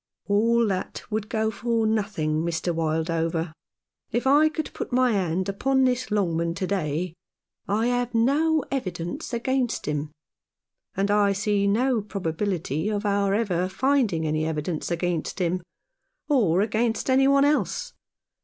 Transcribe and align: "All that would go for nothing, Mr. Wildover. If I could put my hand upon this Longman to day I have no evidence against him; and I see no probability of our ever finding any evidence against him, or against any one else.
"All 0.27 0.65
that 0.65 1.03
would 1.11 1.29
go 1.29 1.51
for 1.51 1.85
nothing, 1.85 2.41
Mr. 2.41 2.73
Wildover. 2.73 3.53
If 4.11 4.25
I 4.25 4.49
could 4.49 4.73
put 4.73 4.91
my 4.91 5.11
hand 5.11 5.47
upon 5.47 5.83
this 5.83 6.09
Longman 6.09 6.55
to 6.55 6.65
day 6.65 7.13
I 7.67 7.85
have 7.85 8.15
no 8.15 8.63
evidence 8.71 9.31
against 9.31 9.85
him; 9.87 10.09
and 10.97 11.11
I 11.11 11.33
see 11.33 11.67
no 11.67 12.01
probability 12.01 12.89
of 12.89 13.05
our 13.05 13.35
ever 13.35 13.69
finding 13.69 14.25
any 14.25 14.43
evidence 14.43 14.89
against 14.89 15.37
him, 15.37 15.61
or 16.27 16.61
against 16.61 17.07
any 17.07 17.27
one 17.27 17.45
else. 17.45 17.93